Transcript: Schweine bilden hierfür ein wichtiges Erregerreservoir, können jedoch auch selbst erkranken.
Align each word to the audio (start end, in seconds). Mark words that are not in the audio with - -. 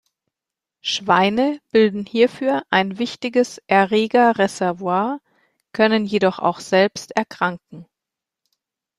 Schweine 0.81 1.59
bilden 1.69 2.07
hierfür 2.07 2.63
ein 2.71 2.97
wichtiges 2.97 3.61
Erregerreservoir, 3.67 5.19
können 5.73 6.05
jedoch 6.07 6.39
auch 6.39 6.59
selbst 6.59 7.11
erkranken. 7.15 7.85